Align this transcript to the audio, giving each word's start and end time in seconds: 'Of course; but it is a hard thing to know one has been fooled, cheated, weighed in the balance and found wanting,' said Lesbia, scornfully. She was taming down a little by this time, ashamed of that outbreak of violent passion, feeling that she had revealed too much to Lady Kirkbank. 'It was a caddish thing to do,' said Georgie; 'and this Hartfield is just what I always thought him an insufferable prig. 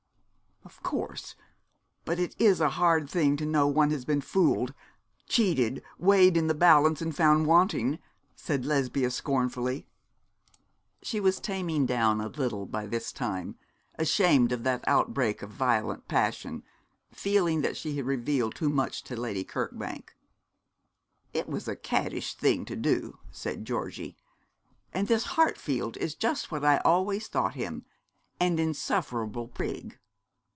'Of 0.63 0.83
course; 0.83 1.35
but 2.05 2.19
it 2.19 2.35
is 2.39 2.61
a 2.61 2.69
hard 2.77 3.09
thing 3.09 3.35
to 3.37 3.47
know 3.47 3.67
one 3.67 3.89
has 3.89 4.05
been 4.05 4.21
fooled, 4.21 4.75
cheated, 5.27 5.83
weighed 5.97 6.37
in 6.37 6.45
the 6.47 6.53
balance 6.53 7.01
and 7.01 7.13
found 7.15 7.47
wanting,' 7.47 7.97
said 8.35 8.63
Lesbia, 8.63 9.09
scornfully. 9.09 9.87
She 11.01 11.19
was 11.19 11.39
taming 11.39 11.87
down 11.87 12.21
a 12.21 12.27
little 12.27 12.65
by 12.67 12.85
this 12.85 13.11
time, 13.11 13.57
ashamed 13.95 14.51
of 14.51 14.63
that 14.63 14.83
outbreak 14.87 15.41
of 15.41 15.49
violent 15.49 16.07
passion, 16.07 16.63
feeling 17.11 17.61
that 17.61 17.75
she 17.75 17.97
had 17.97 18.05
revealed 18.05 18.53
too 18.53 18.69
much 18.69 19.03
to 19.05 19.15
Lady 19.19 19.43
Kirkbank. 19.43 20.15
'It 21.33 21.49
was 21.49 21.67
a 21.67 21.75
caddish 21.75 22.35
thing 22.35 22.65
to 22.65 22.75
do,' 22.75 23.17
said 23.31 23.65
Georgie; 23.65 24.15
'and 24.93 25.07
this 25.07 25.23
Hartfield 25.23 25.97
is 25.97 26.13
just 26.13 26.51
what 26.51 26.63
I 26.63 26.77
always 26.77 27.27
thought 27.27 27.55
him 27.55 27.83
an 28.39 28.57
insufferable 28.59 29.47
prig. 29.47 29.97